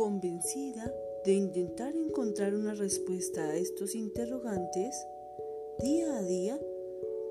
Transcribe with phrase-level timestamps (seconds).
[0.00, 0.90] Convencida
[1.26, 5.06] de intentar encontrar una respuesta a estos interrogantes,
[5.78, 6.58] día a día,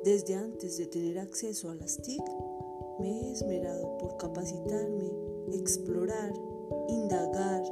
[0.03, 2.21] desde antes de tener acceso a las TIC,
[2.99, 5.09] me he esmerado por capacitarme,
[5.51, 6.31] explorar,
[6.89, 7.63] indagar,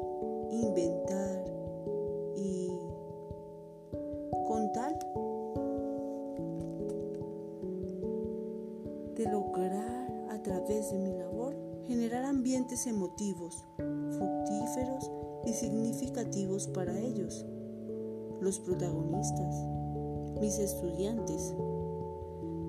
[0.50, 1.46] inventar
[2.36, 2.72] y
[4.48, 4.98] contar
[9.14, 15.12] de lograr a través de mi labor generar ambientes emotivos, fructíferos
[15.46, 17.46] y significativos para ellos,
[18.42, 19.56] los protagonistas,
[20.40, 21.56] mis estudiantes,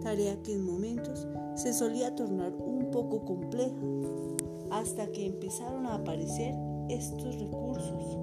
[0.00, 3.74] tarea que en momentos se solía tornar un poco compleja
[4.70, 6.54] hasta que empezaron a aparecer
[6.88, 8.18] estos recursos,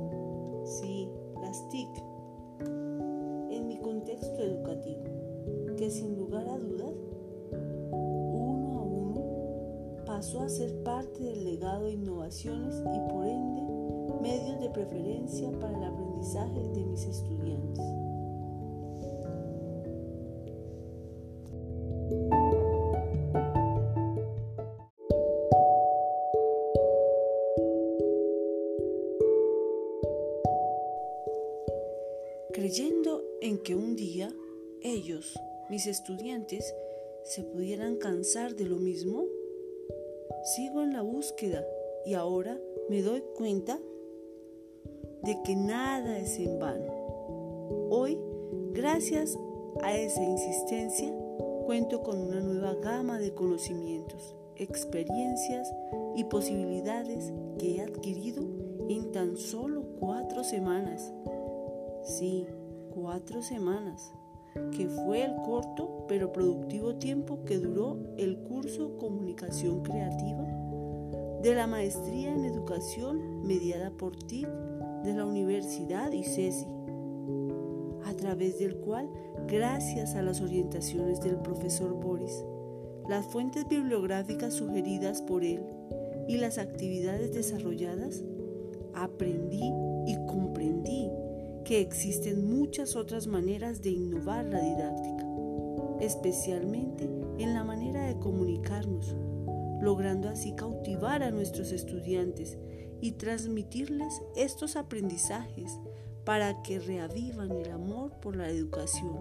[0.64, 1.10] sí,
[1.42, 1.90] las TIC,
[3.50, 5.04] en mi contexto educativo,
[5.78, 6.94] que sin lugar a dudas,
[10.16, 13.62] pasó a ser parte del legado de innovaciones y por ende
[14.22, 17.84] medios de preferencia para el aprendizaje de mis estudiantes.
[32.54, 34.34] creyendo en que un día
[34.82, 35.38] ellos,
[35.70, 36.74] mis estudiantes,
[37.24, 39.35] se pudieran cansar de lo mismo?
[40.46, 41.66] Sigo en la búsqueda
[42.06, 42.58] y ahora
[42.90, 43.78] me doy cuenta
[45.24, 46.94] de que nada es en vano.
[47.90, 48.18] Hoy,
[48.72, 49.38] gracias
[49.84, 51.14] a esa insistencia,
[51.66, 55.70] cuento con una nueva gama de conocimientos, experiencias
[56.16, 58.42] y posibilidades que he adquirido
[58.88, 61.12] en tan solo cuatro semanas
[62.06, 62.46] Sí,
[62.94, 64.14] cuatro semanas,
[64.72, 70.46] que fue el corto pero productivo tiempo que duró el curso Comunicación Creativa
[71.46, 74.48] de la Maestría en Educación mediada por TIC
[75.04, 76.66] de la Universidad ICESI,
[78.04, 79.08] a través del cual,
[79.48, 82.44] gracias a las orientaciones del profesor Boris,
[83.08, 85.62] las fuentes bibliográficas sugeridas por él
[86.28, 88.24] y las actividades desarrolladas,
[88.96, 89.72] aprendí
[90.08, 91.05] y comprendí
[91.66, 95.26] que existen muchas otras maneras de innovar la didáctica,
[96.00, 97.10] especialmente
[97.40, 99.16] en la manera de comunicarnos,
[99.82, 102.58] logrando así cautivar a nuestros estudiantes
[103.02, 105.80] y transmitirles estos aprendizajes
[106.24, 109.20] para que reavivan el amor por la educación,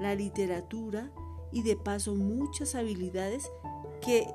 [0.00, 1.12] la literatura
[1.50, 3.50] y de paso muchas habilidades
[4.00, 4.26] que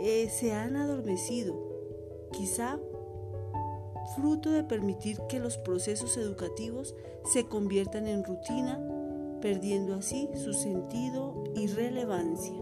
[0.00, 1.54] eh, se han adormecido,
[2.32, 2.78] quizá
[4.14, 6.94] fruto de permitir que los procesos educativos
[7.32, 8.80] se conviertan en rutina,
[9.40, 12.54] perdiendo así su sentido y relevancia.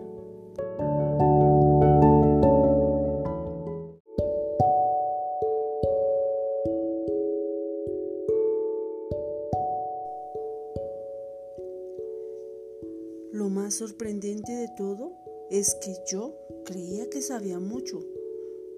[13.32, 15.12] Lo más sorprendente de todo
[15.50, 18.00] es que yo creía que sabía mucho,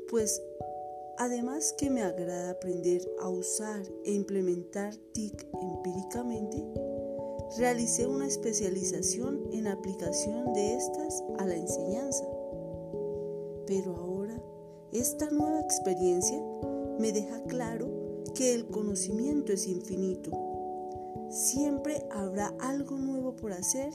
[0.09, 0.43] pues
[1.21, 6.67] Además que me agrada aprender a usar e implementar TIC empíricamente,
[7.59, 12.25] realicé una especialización en aplicación de estas a la enseñanza.
[13.67, 14.43] Pero ahora,
[14.93, 16.43] esta nueva experiencia
[16.99, 20.31] me deja claro que el conocimiento es infinito.
[21.29, 23.93] Siempre habrá algo nuevo por hacer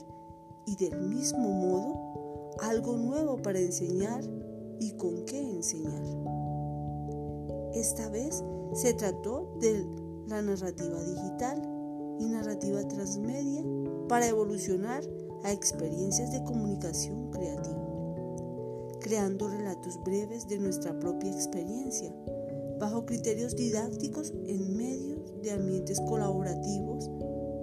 [0.64, 4.22] y del mismo modo, algo nuevo para enseñar
[4.78, 6.55] y con qué enseñar.
[7.76, 8.42] Esta vez
[8.72, 9.86] se trató de
[10.28, 11.60] la narrativa digital
[12.18, 13.62] y narrativa transmedia
[14.08, 15.04] para evolucionar
[15.44, 17.78] a experiencias de comunicación creativa,
[19.00, 22.10] creando relatos breves de nuestra propia experiencia,
[22.80, 27.10] bajo criterios didácticos en medio de ambientes colaborativos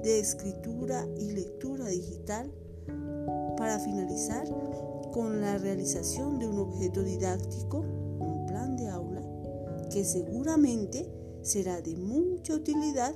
[0.04, 2.54] de escritura y lectura digital,
[3.58, 4.48] para finalizar
[5.12, 7.84] con la realización de un objeto didáctico
[9.94, 11.08] que seguramente
[11.44, 13.14] será de mucha utilidad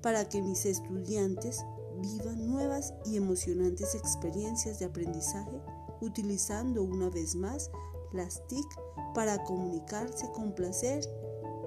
[0.00, 1.58] para que mis estudiantes
[2.00, 5.60] vivan nuevas y emocionantes experiencias de aprendizaje
[6.00, 7.72] utilizando una vez más
[8.12, 8.66] las TIC
[9.12, 11.04] para comunicarse con placer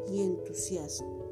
[0.07, 1.22] y entusiasmo.